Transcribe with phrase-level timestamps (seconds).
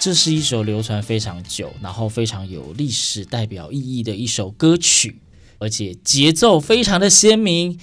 [0.00, 5.20] 这是一首流传非常久，然后非常有历史代表意义的一首歌曲，
[5.58, 7.78] 而且节奏非常的鲜明，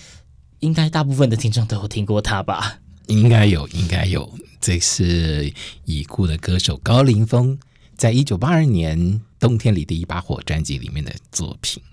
[0.61, 2.80] 应该大部分的听众都有听过它吧？
[3.07, 4.33] 应该有，应该有。
[4.61, 7.59] 这是已故的歌手高凌风
[7.95, 8.97] 在一九八二年
[9.39, 11.83] 《冬天里的一把火》专辑里面的作品。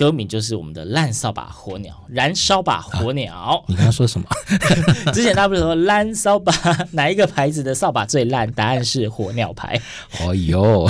[0.00, 3.34] 歌名就是我们的《烂扫把火鸟》，燃烧吧火鸟。
[3.34, 4.26] 啊、你刚刚说什么？
[5.12, 6.50] 之前他不是说烂扫把
[6.92, 8.50] 哪一个牌子的扫把最烂？
[8.52, 9.78] 答案是火鸟牌。
[10.22, 10.88] 哦哟，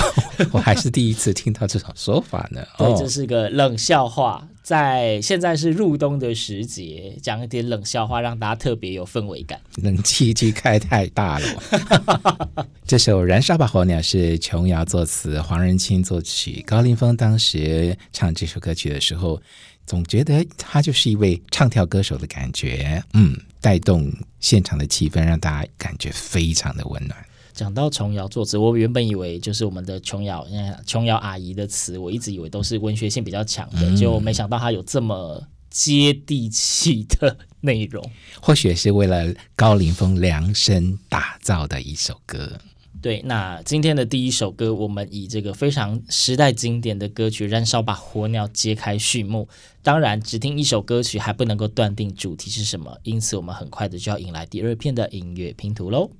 [0.53, 2.61] 我还是第一次听到这种说法呢。
[2.77, 4.47] 对，这是个冷笑话。
[4.71, 9.59] 在现在是入冬的时节，讲一点冷笑话，让大家特别有氛围感。
[9.83, 12.65] 冷气机开太大了。
[12.87, 16.63] 这首《燃烧吧火鸟》是琼瑶作词，黄仁清作曲。
[16.65, 19.41] 高凌风当时唱这首歌曲的时候，
[19.85, 27.25] 总觉得他就是一位唱跳歌手的感觉，嗯，带动现场的气氛，让大家感觉非常的温暖。
[27.53, 30.45] 讲到琼瑶作词，我原本以为就是我们的琼瑶，
[30.85, 38.03] 琼瑶阿姨的词，我一直以为都是文学性比较强的，嗯、就没想到她有这么接地气的内容。
[38.41, 42.59] 或许是为了高凌风量身打造的一首歌。
[43.01, 49.49] 对，那今天的第一首歌，我们以这个非常时代经典的歌曲《燃烧吧火鸟》揭开序幕。
[49.81, 56.11] 当然，只听一首歌曲还不能够断定主题是什么，因此我们很快的就要迎来第二篇的音乐拼图喽。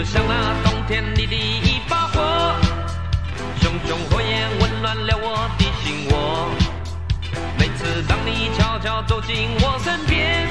[0.00, 2.54] 就像那冬天里的一把火，
[3.60, 6.48] 熊熊火焰温暖了我的心窝。
[7.58, 10.48] 每次当你悄悄走进我身边，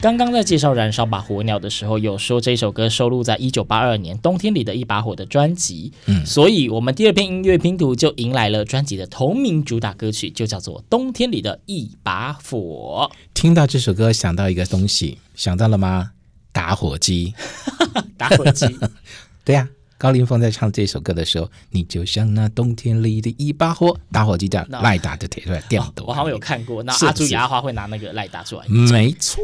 [0.00, 13.10] 刚刚在介绍《燃烧吧火鸟》的时候，有说这首歌收录在一九八二年《冬天里的一把火》的专辑，嗯，所以我们第二篇音乐拼图就迎来了专辑的同名主打歌曲，就叫做《冬天里的一把火》。
[13.34, 16.12] 听到这首歌，想到一个东西，想到了吗？
[16.52, 17.34] 打火机，
[18.16, 18.66] 打火机，
[19.44, 19.77] 对呀、啊。
[19.98, 26.08] 高凌风在唱这首歌的时候，你就像那冬天里的一把火，打火机这样赖打的铁出来电动、哦。
[26.08, 28.64] 我好像有看过，那阿朱与阿花会拿那个赖打出来。
[28.68, 29.42] 没错，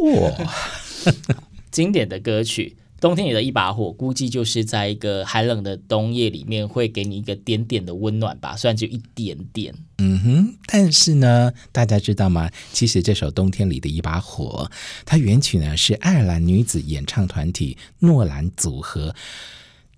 [1.73, 9.75] 经典的歌曲《冬天里的一把火》，估计就是在一个寒冷的冬夜里面，会给你一个点点的温暖吧，虽然只有一点点。
[9.99, 12.49] 嗯哼，但是呢，大家知道吗？
[12.73, 14.71] 其实这首《冬天里的一把火》，
[15.05, 19.13] 它原曲呢是爱尔兰女子演唱团体诺兰组合。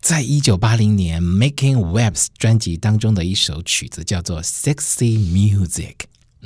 [0.06, 5.97] 在一九八零年《Making Waves》专辑当中的一首曲子叫做《Sexy Music》。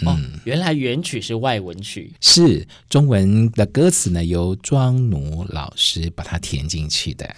[0.09, 7.37] 哦，原来原曲是外文曲，是中文的歌词呢，由庄奴老师把它填进去的。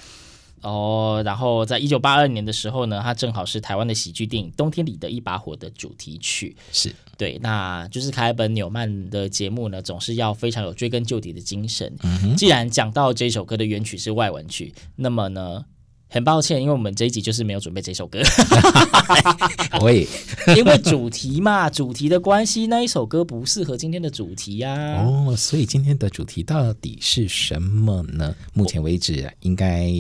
[0.61, 6.55] 哦，然后在一九八二年的时候呢，它正好是台湾的喜剧电影《冬天里的一把火》的主题曲。
[6.71, 11.93] 是对，那就是凯本纽曼的节目呢，总是要非常有追根究底的精神。
[12.05, 15.65] 嗯，既然讲到这首歌的原曲是外文曲，那么呢？
[16.13, 18.21] 很抱歉，因为我们这一集就是没有准备这首歌。
[19.81, 20.07] 我也
[20.55, 25.05] 因为主题嘛，主题的关系，那一首歌不适合今天的主题呀、啊。
[25.07, 28.37] 哦，所以今天的主题到底是什么呢？
[28.53, 29.91] 目前为止，应该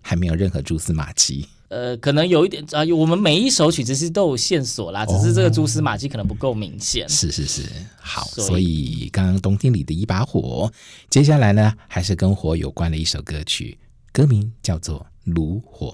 [0.00, 1.44] 还没有任何蛛丝马迹。
[1.70, 7.04] 呃，可能有一点啊，我们每一首曲子是都有线索啦，只是这个蛛丝马迹可能不够明显。
[7.04, 7.62] 哦、是是是，
[7.98, 10.72] 好，所以，所以刚刚冬天里的一把火，
[11.10, 13.76] 接下来呢，还是跟火有关的一首歌曲，
[14.12, 15.00] 歌名叫做
[15.34, 15.88] 《炉火》。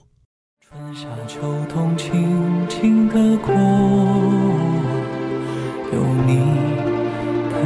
[0.61, 3.53] 春夏秋冬，轻轻的过，
[5.93, 6.39] 有你
[7.51, 7.59] 陪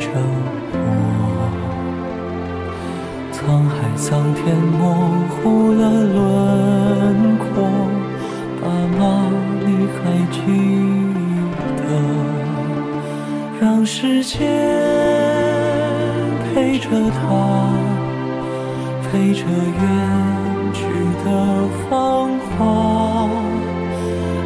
[0.00, 0.08] 着
[0.72, 0.74] 我。
[3.30, 3.38] 沧
[3.68, 4.80] 海桑田模
[5.28, 5.80] 糊了
[6.14, 7.44] 轮廓，
[8.62, 8.62] 爸
[8.96, 9.00] 妈
[9.66, 9.68] 你
[9.98, 10.00] 还
[10.32, 10.36] 记
[11.76, 11.82] 得？
[13.60, 14.40] 让时间
[16.54, 17.20] 陪着他，
[19.02, 19.82] 陪着月
[20.72, 20.84] 去
[21.24, 21.28] 的
[21.88, 23.28] 芳华，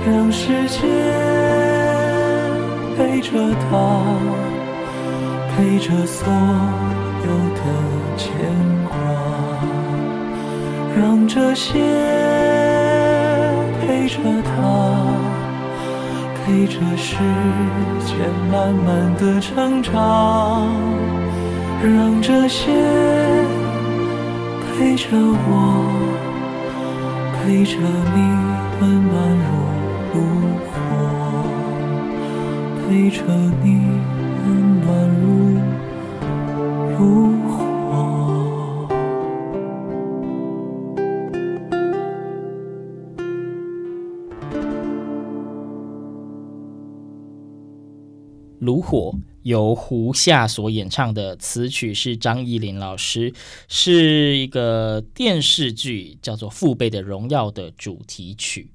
[0.07, 0.81] 让时间
[2.97, 3.31] 陪着
[3.71, 3.73] 他，
[5.57, 6.33] 陪着所
[7.25, 7.61] 有的。
[8.19, 8.33] 牵
[8.89, 8.95] 挂，
[10.97, 11.75] 让这些
[13.79, 14.57] 陪着他，
[16.35, 17.19] 陪着时
[18.07, 18.17] 间
[18.51, 20.67] 慢慢的成长，
[21.83, 22.73] 让这些
[24.79, 26.16] 陪着我，
[27.47, 27.81] 陪着你
[28.81, 29.47] 温暖如
[30.15, 30.19] 炉
[30.67, 30.75] 火，
[32.89, 33.23] 陪着
[33.63, 33.96] 你。
[48.67, 49.15] 炉火
[49.45, 53.33] 由胡夏所演唱的词曲是张艺林老师，
[53.69, 58.73] 是一个电视剧叫做《父辈的荣耀》的主题曲。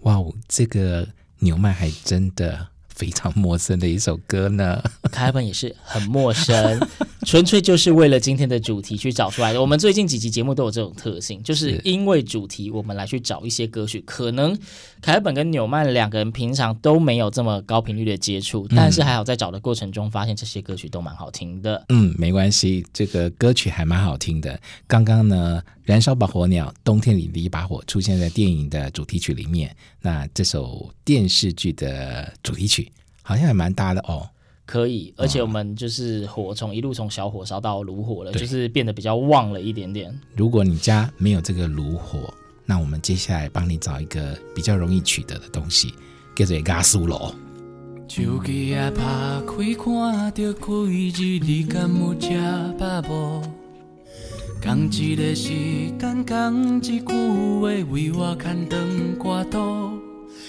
[0.00, 1.08] 哇哦，这个
[1.38, 2.68] 纽麦还真的。
[2.92, 6.78] 非常陌生的一首歌呢，凯本也是很陌生，
[7.26, 9.60] 纯粹就是为了今天的主题去找出来的。
[9.60, 14.00] 我们最近几集节目都有这种特性，就是因为主题，我们来去找一些歌曲。
[14.06, 14.58] 可能
[15.02, 21.84] 凯本跟纽曼两个人平常都没有这么高频率的接触，但是还好在找的过程中发现这些歌曲都蛮好听的。
[21.90, 24.58] 嗯，没关系，这个歌曲还蛮好听的。
[24.86, 29.76] 刚刚呢，燃烧吧火鸟，冬天里的一把火出现在电影的主题曲里面。
[30.00, 32.90] 那这首电视剧的主题曲。
[33.22, 34.28] 好像还蛮搭的哦，
[34.70, 40.16] 可以，而且我们就是火从一路从小火烧到炉火了，就是变得比较旺了一点点。
[40.36, 42.32] 如果你家没有这个炉火，
[42.64, 45.92] 那我们接下来帮你找一个比较容易取得的东西，
[46.36, 47.34] 叫做加苏罗。
[48.06, 50.72] 手机啊，拍开看到开
[51.16, 52.30] 日你敢有吃
[52.78, 53.42] 饱无？
[54.62, 55.48] 讲一个时
[55.98, 57.12] 间，句话，
[57.90, 58.36] 为我
[59.18, 59.58] 挂肚，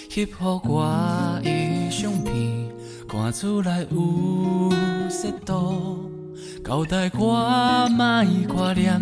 [0.09, 0.27] 翕予
[0.63, 2.60] 我的相片。
[3.11, 4.71] 看出来有
[5.09, 6.09] 色度，
[6.63, 9.01] 交代我莫挂念，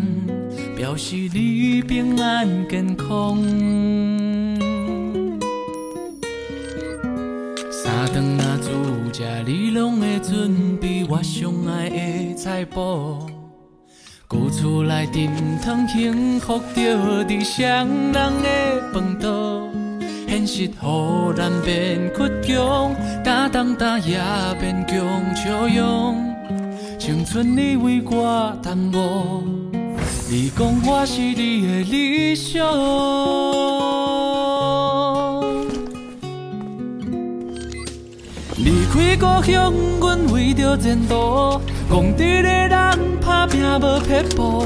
[0.75, 3.37] 表示你平安健康。
[7.69, 13.29] 三顿若煮食，你拢会准备我上爱的菜谱。
[14.27, 15.31] 旧厝内甜
[15.63, 19.69] 汤幸福着伫双人的饭桌。
[20.29, 24.19] 现实忽然变倔强，打当打也
[24.59, 26.23] 变强笑容。
[26.99, 29.41] 青春你为我耽误，
[30.29, 32.63] 你讲我是你的理想。
[38.57, 41.59] 离开故乡，阮为着前途，
[41.89, 42.69] 戆直的人
[43.19, 44.63] 打拼无撇步。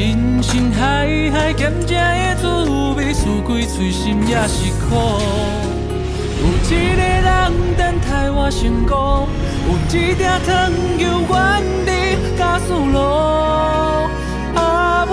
[0.00, 2.46] 人生海海，咸食的滋
[2.96, 4.96] 味，输鬼嘴心也是苦。
[6.40, 7.28] 有一个人
[7.76, 9.28] 等待我成功，
[9.68, 11.36] 有一条糖油原
[11.84, 11.88] 地
[12.38, 12.96] 加速路。
[14.54, 15.12] 阿母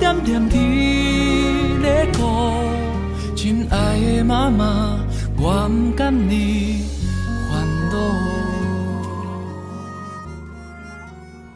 [0.00, 0.58] 点点滴
[1.80, 2.18] 咧哭，
[3.36, 4.98] 亲爱的妈妈，
[5.38, 6.82] 我不甘你
[7.48, 7.94] 烦恼。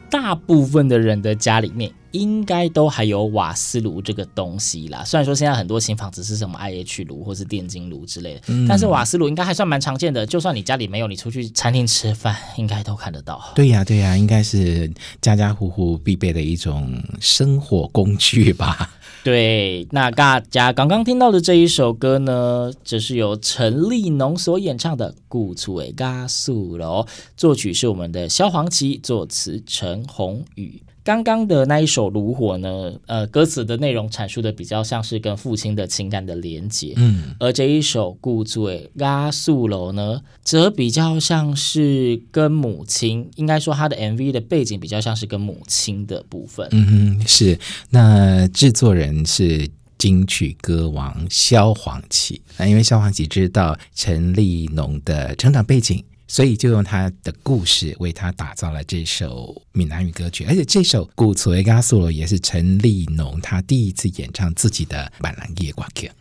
[0.09, 5.03] 大部分的人的家里面应该都还有瓦斯炉这个东西啦。
[5.03, 10.25] 虽然说现在很多新房子是什么 IH 炉或是电金炉之类的，嗯、但是瓦斯炉应该还算蛮常见的。
[10.25, 13.41] 就算你家里没有，你出去餐厅吃饭应该都看得到。
[13.55, 18.91] 对呀、啊，对呀、啊，应该是家家户户必备的一种生活工具吧。
[19.21, 27.01] 对，那大家刚刚听到的这一首歌呢，这是由陈立农所演唱的《故厝的加苏楼》，
[27.35, 30.81] 作曲是我们的萧煌奇，作词陈宏宇。
[31.03, 46.67] 刚刚的那一首《炉火》呢，呃，歌词的内容阐述的比较像是跟父亲的情感的连结，嗯，而这一首《故醉拉素楼》呢，则比较像是跟母亲，应该说他的 MV 的背景比较像是跟母亲的部分。
[46.71, 47.59] 嗯哼，是。
[47.89, 56.03] 那制作人是金曲歌王萧煌奇，那因为萧煌奇知道陈立农的成长背景。
[56.29, 66.11] 所以就用他的故事为他打造了这首闽南语歌曲，而且这首《古锤加速》也是陈立农他第一次演唱自己的闽南语歌曲。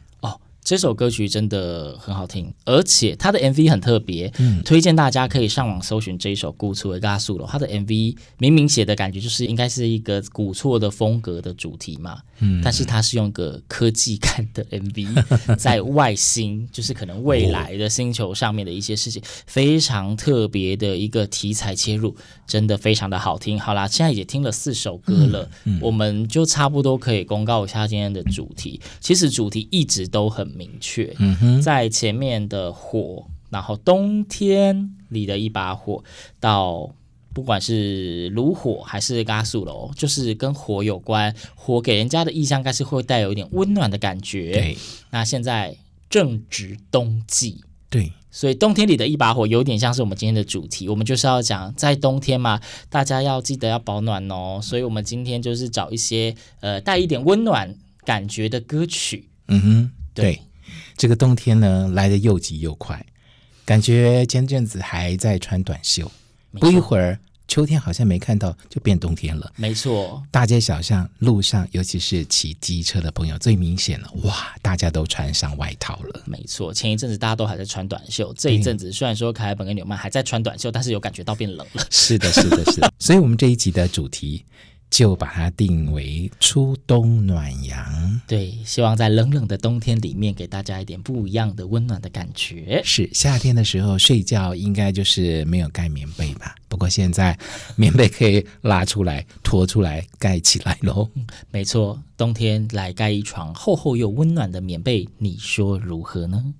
[0.68, 7.48] 这首歌曲真的很好听，而且它的 MV 很特别，嗯，推荐大家可以上网搜寻这一首《古厝的咖素》了。
[7.50, 22.14] 它的 MV 明明写的感觉就是应该是一个古厝的风格的主题嘛，嗯，但是它是用个科技感的 MV， 在外星，就是可能未来的星球上面的一些事情，非常特别的一个题材切入，
[22.46, 23.58] 真的非常的好听。
[23.58, 28.78] 好啦，现在也听了四首歌了，嗯，我们就差不多可以公告一下今天的主题。
[29.00, 30.57] 其实主题一直都很。
[30.58, 36.02] 明确，嗯哼，在前面的火，然后冬天里的一把火，
[36.40, 36.90] 到
[37.32, 44.50] 不管是炉火还是嘎素楼，就是跟火有关，火给人家的印象应该是会带有一点温暖的感觉。
[44.50, 44.76] 对，
[45.10, 45.76] 那现在
[46.10, 52.60] 正值冬季，对，所以冬天里的一把火有点像是我们今天的主题，我们就是要讲在冬天嘛，
[52.90, 54.58] 大家要记得要保暖哦。
[54.60, 57.72] 所以我们今天就是找一些呃带一点温暖
[58.04, 59.28] 感觉的歌曲。
[59.46, 60.24] 嗯哼，对。
[60.34, 60.40] 对
[60.98, 63.06] 这个冬天呢，来得又急又快，
[63.64, 66.10] 感觉前阵子还在穿短袖，
[66.58, 69.52] 不一会儿秋天好像没看到，就变冬天了。
[69.54, 74.10] 没错，大街小巷、路上，尤其是骑机车的朋友，最明显了。
[74.24, 76.20] 哇，大家都穿上外套了。
[76.26, 81.86] 没错，前一阵子大家都还在穿短袖，这一阵子虽然说凯尔本跟纽曼还在穿短袖，但是有感觉到变冷了。
[81.92, 82.92] 是的，是的，是的。
[82.98, 84.44] 所以，我们这一集的主题。
[84.90, 92.80] 就把它定为初冬暖阳，对，希望在冷冷的冬天里面给大家一点不一样的温暖的感觉。
[92.84, 96.54] 是夏天的时候睡觉应该就是没有盖棉被吧？
[96.68, 97.38] 不过现在
[97.76, 101.08] 棉被可以拉出来、拖出来盖起来喽。
[101.52, 106.54] 没错，冬天来盖一床厚厚又温暖的棉被，你说如何呢？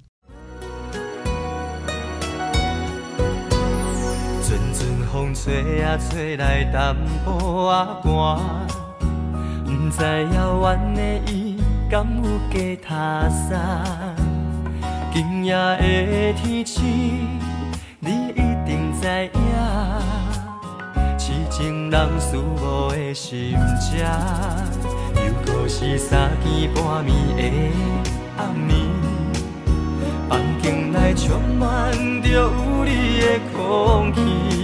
[5.29, 7.71] 风吹啊吹来淡薄
[8.03, 8.41] 仔寒，
[9.67, 10.03] 不知
[10.35, 14.17] 遥远的伊敢有加他山。
[15.13, 16.81] 今夜的天气，
[18.01, 19.41] 你一定知影。
[21.19, 23.99] 痴情人思慕的心情，
[25.15, 27.43] 又搁是三更半暝的
[28.39, 31.93] 暗暝，房间内充满
[32.23, 32.51] 着有
[32.83, 34.58] 你的空气。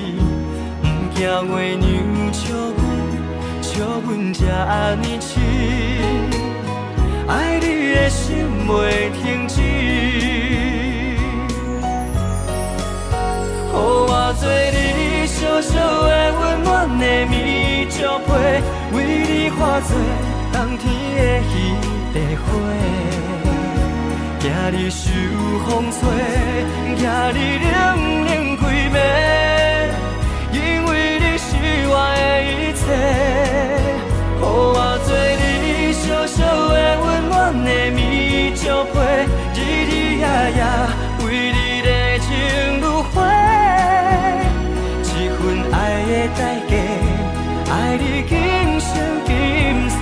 [1.15, 2.83] 惊月娘笑阮，
[3.63, 3.73] 笑
[4.05, 5.31] 阮这呢亲，
[7.29, 8.69] 爱你的心袂
[9.13, 9.55] 停止。
[13.71, 14.43] 予我做
[14.75, 16.69] 你小小的温暖
[16.99, 18.29] 的棉被，
[18.93, 18.97] 为
[19.29, 19.89] 你化作
[20.53, 20.83] 冬天
[21.17, 21.55] 的彼
[22.13, 22.45] 个花，
[24.41, 25.03] 惊你受
[25.65, 26.01] 风吹，
[26.97, 27.03] 惊
[27.35, 27.39] 你
[27.71, 27.73] 冷
[28.27, 29.44] 冷规暝。
[32.87, 32.91] 予
[34.41, 34.45] 我
[35.05, 35.09] 做
[35.41, 36.39] 你小小
[36.69, 37.33] 的温暖
[37.65, 38.95] 的棉被，
[39.55, 39.57] 日
[39.89, 40.25] 日夜
[40.57, 40.61] 夜
[41.25, 41.89] 为你热
[42.19, 42.27] 情
[42.81, 43.15] 如火，
[45.03, 45.75] 一份爱
[46.05, 46.73] 的代价，
[47.73, 48.33] 爱你今
[48.81, 48.91] 生
[49.25, 49.33] 今
[49.89, 50.01] 世，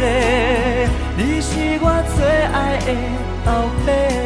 [1.17, 1.87] 你是我
[2.17, 2.19] 最
[2.53, 2.89] 爱的
[3.45, 3.51] 后
[3.87, 4.22] 辈。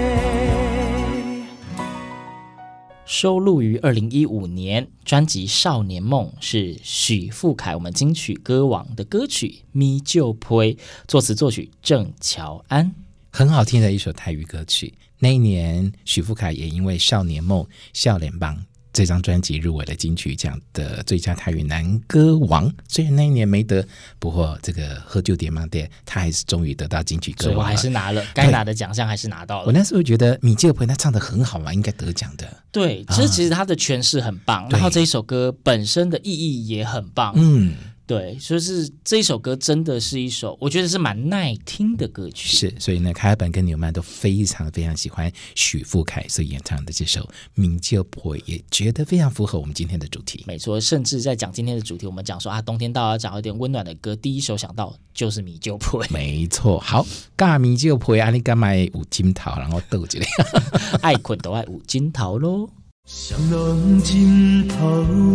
[3.19, 10.75] 收录于二零一五年专辑《少年梦》，是许富凯，我们金曲歌王的歌曲《咪就呸》，
[11.09, 12.95] 作词作曲郑乔安，
[13.33, 14.93] 很好听的一首泰语歌曲。
[15.19, 18.67] 那一年，许富凯也因为《少年梦》少年棒。
[18.97, 23.87] 这张专辑入围了金曲奖的最佳台语男歌王，虽然那一年没得，
[24.19, 29.67] 不过这个喝酒点嘛点，他还是终于得到金曲歌王，所以我还是拿了该拿的奖项，还是拿到了。
[29.67, 32.51] 我那时候觉得米吉尔朋他唱的很好嘛，应该得奖的。
[32.73, 37.35] 对，其实其实他的诠释很棒，啊、然后这一首歌本身的意义也很棒。
[37.37, 37.75] 嗯。
[38.07, 42.57] 对，所以是这一首歌真的是一首，我觉得是蛮耐听的歌曲。
[42.57, 47.21] 是，所以呢，凯尔本跟纽曼都非常非常喜欢许富凯所演唱的这首
[47.55, 50.45] 《名叫婆》，也觉得非常符合我们今天的主题。
[50.47, 56.05] 没错，甚至在讲今天的主题，我们讲说啊，冬天到了，找一点温暖的歌，第一首想到就是《米酒婆》。
[56.13, 57.05] 没错，好，
[57.37, 60.27] 尬米酒婆啊，你干嘛五金桃，然后斗起来，
[61.03, 62.71] 爱困都爱五金桃喽。
[63.09, 64.75] 双人枕头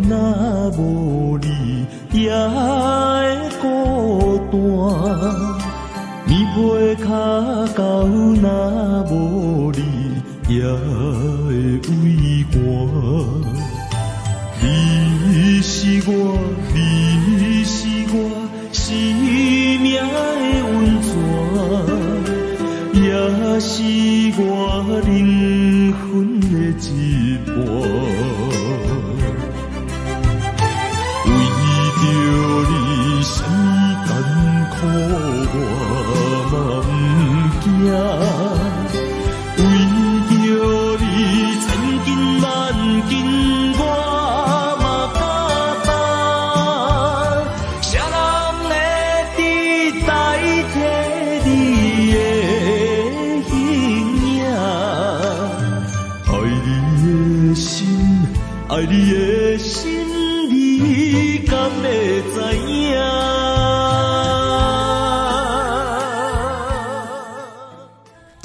[0.10, 4.60] 若无你，也会孤单。
[6.26, 7.08] 你袂脚
[7.74, 9.80] 到若无你，
[10.54, 12.60] 也会畏寒。
[14.62, 16.38] 你是我，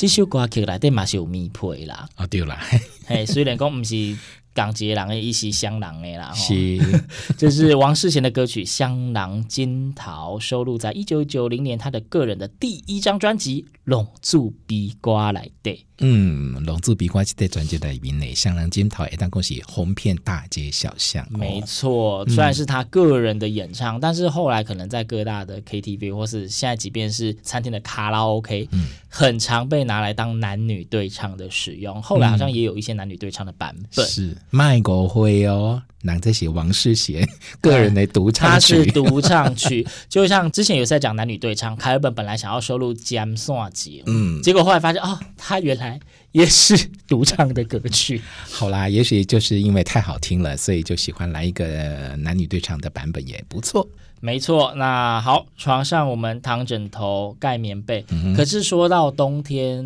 [0.06, 2.56] 这首歌曲内底嘛是有迷配啦，哦对啦，
[3.08, 4.16] 嘿，虽然讲毋是
[4.54, 6.78] 港籍人诶，伊是香囊诶啦，是，
[7.36, 15.86] 这是王世贤的歌曲《香囊金桃》，收录在一九九零年他的个人的第一张专辑《浪子悲歌》来的。
[15.98, 21.26] 嗯，浪子悲歌这张专辑里面呢，香囊金桃一旦恭喜红遍大街小巷。
[21.30, 32.02] 没错，虽然是他个人的演唱，嗯、但是后来可能在各大的 KTV 或是现在即便是餐厅的卡拉 OK，嗯，很常被拿来当男女对唱的使用。
[32.02, 34.04] 后来好像也有一些男女对唱的版本。
[34.04, 37.26] 嗯、是卖国辉哦，男在写王世贤
[37.62, 46.00] 个人的独唱曲，他是独唱曲，就像之前有在讲男女对唱，凯尔本本来想要收录《尖线节》，嗯，结果后来发现哦，他原来。
[46.32, 46.76] 也是
[47.08, 48.20] 独唱的歌曲。
[48.50, 53.88] 好啦，也许就是因为太好听了，所以就喜欢来一个男女对唱的版本也不错。
[54.20, 58.04] 没错，那好，床上我们躺枕头盖棉被。
[58.10, 59.82] 嗯、可是说到冬天，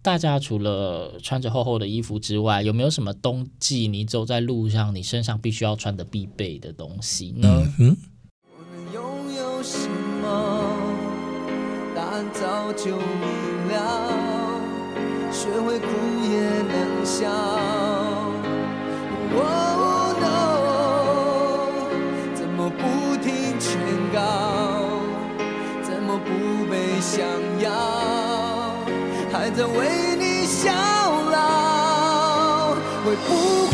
[0.00, 7.48] 大家除了穿着厚厚的衣服之外，有没有什么冬季你走在路上，你身上必须要穿的必备的东西呢？
[7.80, 7.96] 嗯，
[12.32, 13.74] 早就明了。
[15.30, 15.86] 学会哭
[16.22, 17.28] 也能笑。
[19.36, 20.22] Oh no，
[22.34, 23.80] 怎么不听劝
[24.12, 24.20] 告？
[25.82, 27.26] 怎么不被想
[27.60, 27.70] 要？
[29.32, 32.74] 还在为你效劳？
[33.04, 33.66] 会不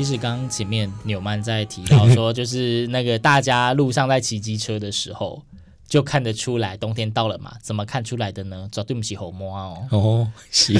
[0.00, 5.42] 其实刚刚前面纽曼在提到说， 就是那个大家路上在骑机车的时候。
[5.90, 7.52] 就看得出来，冬天到了嘛？
[7.60, 8.68] 怎么看出来的呢？
[8.70, 9.88] 绝对不起好摸哦。
[9.90, 10.72] 哦，是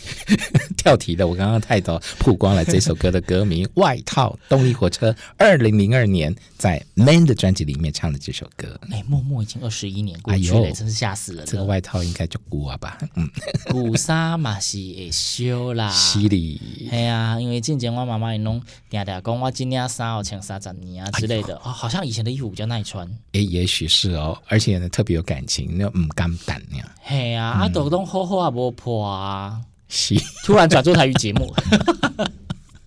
[0.76, 1.26] 跳题的。
[1.26, 8.78] 我刚刚太早曝光了这首歌的歌名《外套》，动力火车二零零二年在《Man》的专辑里面唱的这首歌。
[8.90, 11.46] 哎，默默已经二十一年过去了，哎、真是吓死了。
[11.46, 12.98] 这个外套应该就古啊吧？
[13.16, 13.26] 嗯，
[13.70, 15.90] 古沙嘛是会修啦。
[15.90, 16.60] 犀利。
[16.92, 18.60] 哎呀，因为之前我妈妈也弄
[18.90, 23.08] 嗲嗲讲，我今年衫哦穿三十年啊之类的、哎、哦，好像以前的衣服比较耐穿。
[23.32, 24.36] 哎，也许是哦。
[24.46, 26.88] 而且呢，特别有感情，那唔肝胆那样。
[27.02, 29.60] 嘿啊，阿豆东好好啊，不破啊。
[29.88, 31.54] 是，突然转做台语节目。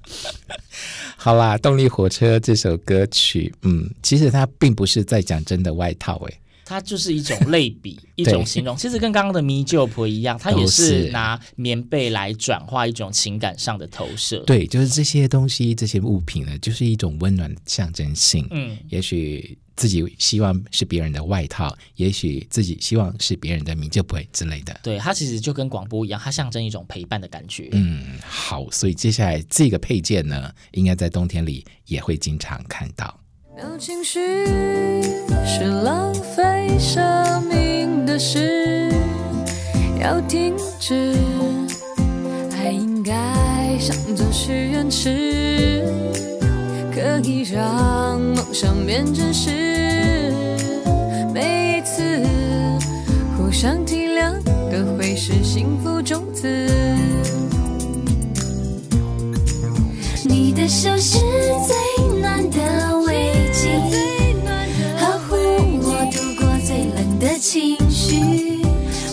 [1.18, 6.40] 好啦，动力火车这首歌曲，嗯，其实它并不是在讲真的外套，诶。
[6.66, 14.40] 它就是一种类比，一种形容，其实跟刚刚的咪旧婆一样，它也是拿棉被来转化一种情感上的投射。
[14.40, 18.48] 对，就是这些东西，这些物品呢，就是一种温暖的象征性。
[18.50, 24.76] 嗯，也许自己希望是别人的外套，也许自己希望是别人的咪就婆之类的。
[24.82, 27.70] 对，它其实就跟广播一样，它象征一种陪伴的感觉。
[27.74, 33.20] 嗯，好，所以接下来这个配件呢，应该在冬天里也会经常看到。
[33.56, 34.20] 没有情绪
[35.46, 36.44] 是浪费
[36.80, 38.92] 生命的事，
[40.02, 41.14] 要停止。
[42.58, 43.14] 爱应该
[43.80, 45.84] 像座许愿池，
[46.94, 50.34] 可以让梦想变真实。
[51.34, 52.02] 每一次
[53.38, 54.34] 互相体谅，
[54.72, 56.48] 都会是幸福种子。
[60.24, 61.95] 你的手是最
[67.56, 68.18] 情绪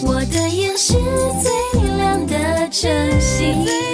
[0.04, 3.91] 我的眼是最亮的晨星。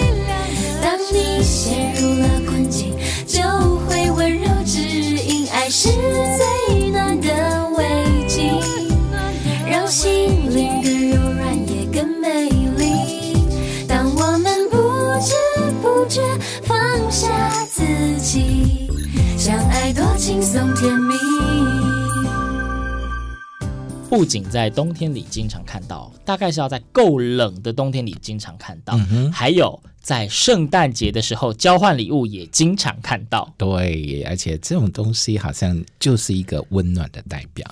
[24.18, 33.54] 不仅在冬天里经常看到，大概是要在够冷的冬天里经常看到，嗯、还有在圣诞节的时候交换礼物也经常看到。
[33.57, 37.64] 对，而且这种东西好像就是一个温暖的代表。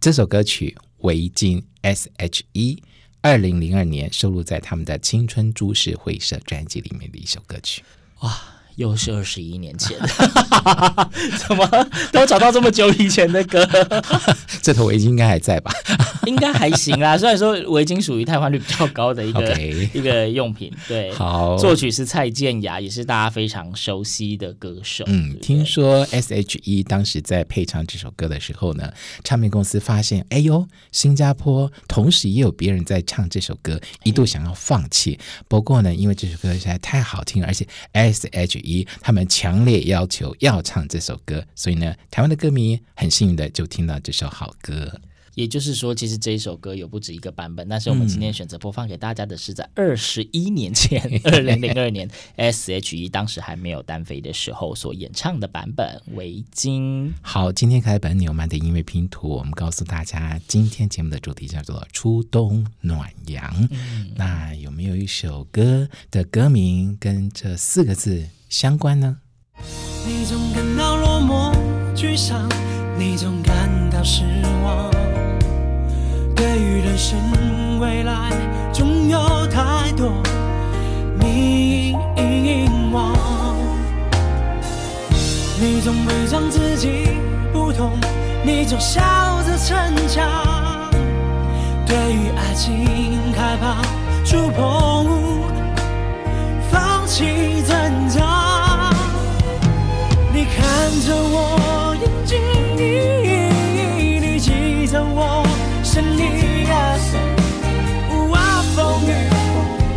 [0.00, 2.82] 这首歌曲《围巾》S.H.E，
[3.20, 7.84] 二零零二年收录在他们的《青春株式会社》专辑里面的一首歌曲。
[8.22, 8.42] 哇！
[8.76, 9.96] 又是二十一年前，
[11.46, 11.66] 怎么
[12.12, 13.66] 都找到这么久以前的歌？
[14.62, 15.72] 这头围巾应该还在吧？
[16.26, 17.18] 应该还行啦。
[17.18, 19.58] 虽然说围巾属于汰换率比较高的一个、
[19.92, 21.12] 一个用品，对。
[21.12, 25.04] 好，作曲是蔡健雅，也是大家非常熟悉的歌手。
[25.08, 28.92] 嗯，听说 S.H.E 当时在配唱这首歌的时候呢，
[29.24, 35.18] 唱片公司发现，哎呦，新加坡同时也有别人在唱这首歌，一度想要放弃。
[35.48, 45.00] 不过呢，因为这首歌实在太好听，而且 S.H.E 一，他们强烈要求要唱这首歌，所以呢，台湾的歌迷很幸运的就听到这首好歌。
[45.34, 57.08] 也就是说，其实这一首歌有不止一个版本，但是我们今天选择播放给大家的是在二十一年前， 二零零二年 S.H.E 当时还没有单飞的时候所演唱的版本《围巾》。
[57.22, 63.50] 好，今天开本纽曼的音乐拼图，我们告诉大家，今天节目的主题叫做“初冬暖阳”。
[63.72, 64.10] 嗯。
[64.14, 69.16] 那有没有一首歌的歌名跟这四个字相关呢？
[70.06, 71.54] 你总感到落寞、
[71.96, 72.46] 沮丧，
[72.98, 73.54] 你总感
[73.90, 74.24] 到失
[74.62, 74.90] 望。
[76.36, 77.18] 对于人生
[77.80, 78.30] 未来，
[78.70, 80.12] 总有太多
[81.18, 81.94] 迷
[82.92, 83.16] 惘。
[85.58, 87.08] 你总伪装自己
[87.54, 87.98] 不懂，
[88.44, 89.00] 你总笑
[89.44, 90.90] 着逞强。
[91.86, 93.80] 对于爱情害怕
[94.26, 95.06] 触碰，
[96.70, 97.62] 放弃
[101.00, 102.38] 着我眼睛，
[102.76, 105.44] 你记着我
[105.82, 106.22] 声音，
[108.10, 109.10] 无啊风雨，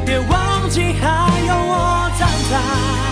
[0.06, 1.04] 别忘记还
[1.48, 3.05] 有我站在。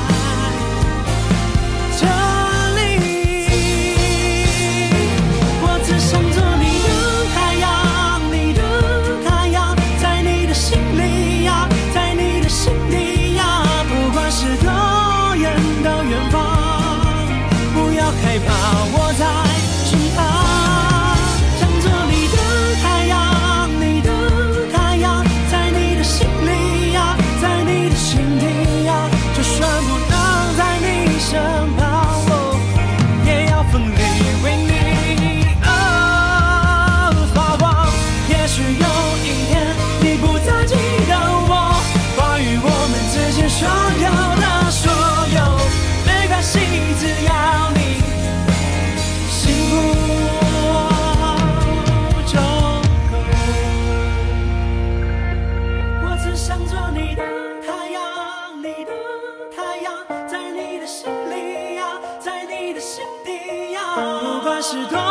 [64.63, 65.02] 是的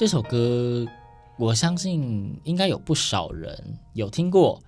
[0.00, 0.86] 这首歌，
[1.36, 4.58] 我相信应该有不少人有听过。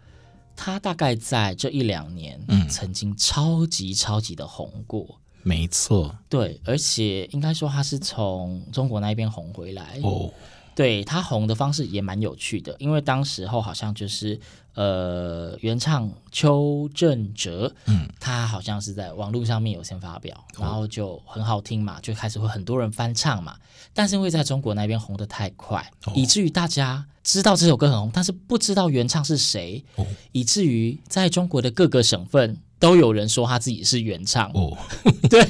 [0.55, 5.19] 他大概在这一两年，嗯，曾经超级超级的红过。
[5.43, 9.99] 没错，对，而且应该说他是从中国那边红回来。
[10.03, 10.31] 哦，
[10.75, 14.41] 对，他红的方式也蛮有趣的，因为当时候好像就是。
[14.75, 23.55] 呃，原唱邱正哲，嗯，他好像是在网络上面有先发表，然后就很好听嘛，就开始会很多人翻唱嘛。
[23.93, 34.77] 但是因为在中国那边红的太快，哦，以至于大家知道这首歌很红，但是不知道原唱是谁，哦，以至于在中国的各个省份都有人说他自己是原唱哦。
[35.31, 35.41] 对，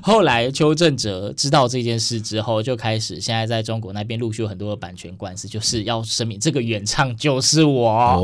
[0.00, 7.90] 后来邱正哲知道这件事之后，就开始现在在中国那边陆续有很多的版权官司，就是要声明这个原唱就是我。
[7.90, 8.16] 哦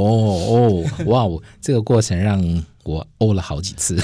[0.48, 1.26] 哦，哇，
[1.60, 2.42] 这个过程让
[2.84, 4.02] 我 哦了好几次。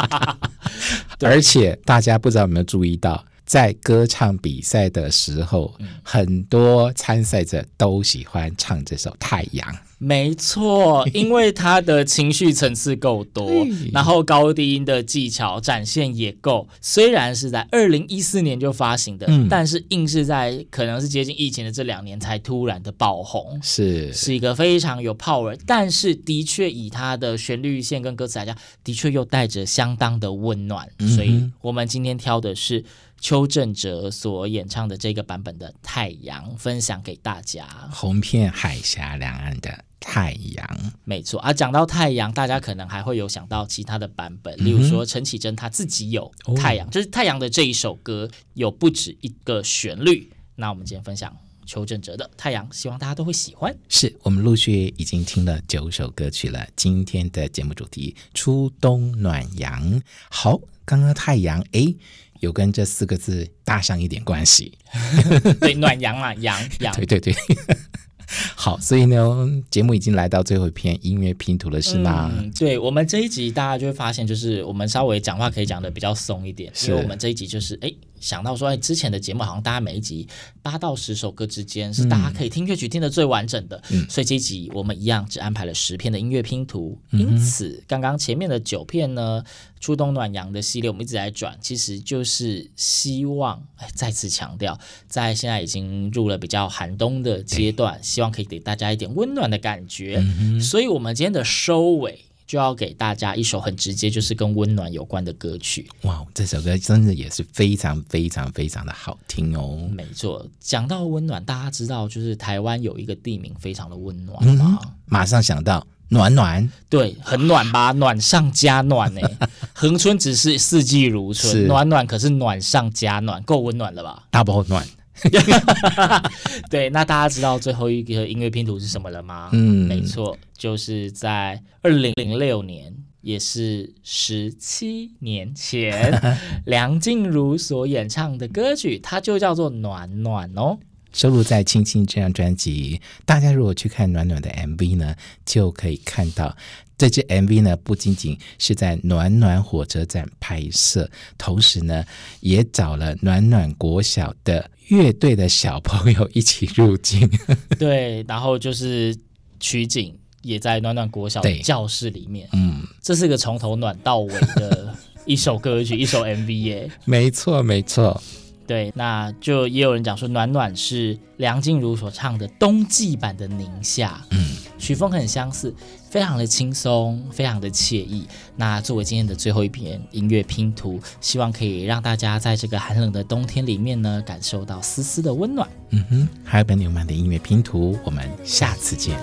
[1.20, 9.66] 而且大家不知道有没有注意到，在歌唱比赛的时候，嗯、很多参赛者都喜欢唱这首《太阳》。
[9.98, 13.50] 没错，因为他的情绪层次够多，
[13.94, 16.68] 然后高低音的技巧展现也够。
[16.82, 28.54] 虽然是在二零一四年就发行的，嗯、但是硬是在可能是接近疫情的这两年才突然的爆红，是是一个非常有 power，但是的确以他的旋律线跟歌词来讲，
[28.84, 30.86] 的确又带着相当的温暖。
[30.98, 32.84] 嗯、所以我们今天挑的是
[33.26, 37.66] 邱正哲所演唱的这个版本的《太阳》，分享给大家。
[37.90, 39.84] 红遍海峡两岸的。
[39.98, 41.52] 太阳，没错啊。
[41.52, 50.32] 讲到太阳，大家可能还会有想到其他的版本，嗯、例如说陈绮贞她自己有太阳，哦、就是太阳的这一首歌有不止一个旋律。
[50.54, 53.76] 那我们今天分享邱正哲的太阳，希望大家都会喜欢。
[53.88, 56.64] 是我们陆续已经听了九首歌曲了。
[56.76, 61.92] 今天的节目主题初冬暖阳，好，刚刚太阳哎，
[62.40, 64.72] 有跟这四个字搭上一点关系。
[65.60, 67.34] 对，暖阳嘛，阳 阳，对对对。
[68.56, 72.32] 好，所以呢，节目已经来到最后一篇音乐拼图了，是吗？
[72.36, 77.92] 嗯，对，我们这一集大家就会发现，就是我们稍微讲话可以讲的比较松一点，是因为我们这一集就是哎。
[78.20, 80.26] 想到说，哎，之前的节目好像大家每一集
[80.62, 86.98] 八到十首歌之间是大家可以听乐曲听得最完整的，嗯，所以这一集我们一样只安排了十片的音乐拼图。
[87.10, 89.42] 嗯、因此，刚刚前面的九片呢，
[89.80, 100.22] 初冬暖阳的系列我们一直在转，其实就是希望，哎，再次强调，在现在已经入了比较寒冬的阶段，希望可以给大家一点温暖的感觉。
[100.40, 102.25] 嗯、所以，我们今天的收尾。
[102.46, 105.88] 就要给大家一首很直接，就是跟温暖有关的歌曲。
[106.02, 109.88] 哇，这首歌真的也是非常非常非常的好听哦。
[109.92, 114.78] 没错，讲到温暖，大家知道就是台湾有一个地名非常的温暖吗？
[114.82, 117.90] 嗯，马上想到暖暖，对，很暖吧？
[117.98, 119.20] 暖上加暖呢。
[119.74, 124.86] 恒春只是四季如春，暖暖可是暖上加暖，够温暖了吧？Double 暖。
[126.70, 129.50] 对，那大家知道最后一个音乐拼图是什么了吗？
[129.52, 136.20] 嗯，没错，就是在二零零六年，也是十七年前，
[136.66, 140.78] 梁静茹所演唱的歌曲，它就叫做《暖暖》哦，
[141.12, 143.00] 收录在《亲亲》这张专辑。
[143.24, 146.56] 大家如果去看《暖暖》的 MV 呢，就可以看到
[146.98, 152.04] 这支 MV 呢，不仅仅是在暖暖火车站拍摄，同时呢，
[152.40, 154.70] 也找了暖暖国小的。
[154.88, 157.28] 乐队的小朋友一起入境，
[157.78, 159.16] 对，然后就是
[159.58, 164.94] 取景也在暖暖国小的教室里面，嗯，这是个从头暖到尾的
[165.24, 168.20] 一首歌曲，一首 MV 耶， 没错没错，
[168.66, 175.74] 对，那就也有人讲说，暖暖是梁静茹所唱的冬季版的宁夏，嗯，曲风很相似。
[176.08, 178.26] 非常的轻松，非常的惬意。
[178.56, 185.68] 那作为今天的最后一篇音乐拼图，希望可以让大家在这个寒冷的冬天里面呢，感受到丝丝的温暖。
[185.90, 189.18] 嗯哼，还有本纽曼的音乐拼图，我们下次见。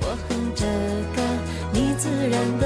[0.00, 0.64] 我哼着
[1.14, 1.22] 歌，
[1.72, 2.65] 你自然的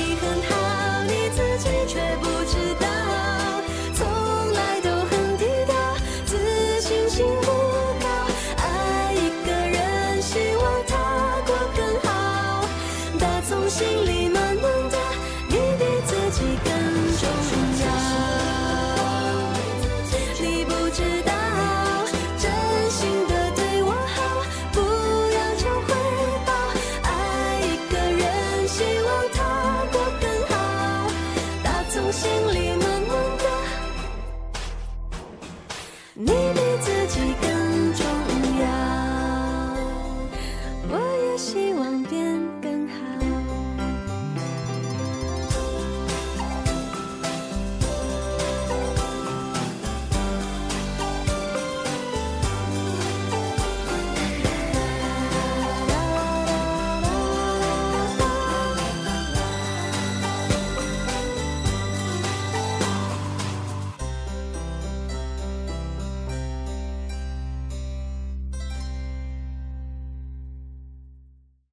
[16.31, 16.70] 几个。